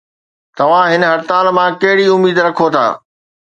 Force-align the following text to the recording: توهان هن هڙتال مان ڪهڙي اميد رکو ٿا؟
توهان 0.57 0.87
هن 0.93 1.03
هڙتال 1.11 1.45
مان 1.57 1.69
ڪهڙي 1.81 2.05
اميد 2.15 2.37
رکو 2.47 2.67
ٿا؟ 2.73 2.85